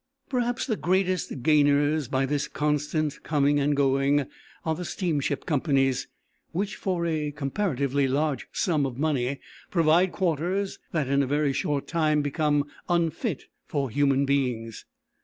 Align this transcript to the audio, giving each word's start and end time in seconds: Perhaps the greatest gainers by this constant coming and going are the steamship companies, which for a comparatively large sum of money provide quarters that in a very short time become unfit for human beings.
Perhaps 0.29 0.65
the 0.65 0.75
greatest 0.77 1.43
gainers 1.43 2.07
by 2.07 2.25
this 2.25 2.47
constant 2.47 3.21
coming 3.21 3.59
and 3.59 3.77
going 3.77 4.25
are 4.65 4.73
the 4.73 4.83
steamship 4.83 5.45
companies, 5.45 6.07
which 6.53 6.75
for 6.75 7.05
a 7.05 7.29
comparatively 7.29 8.07
large 8.07 8.47
sum 8.51 8.87
of 8.87 8.97
money 8.97 9.39
provide 9.69 10.11
quarters 10.11 10.79
that 10.91 11.07
in 11.07 11.21
a 11.21 11.27
very 11.27 11.53
short 11.53 11.85
time 11.87 12.23
become 12.23 12.65
unfit 12.89 13.43
for 13.67 13.91
human 13.91 14.25
beings. 14.25 14.85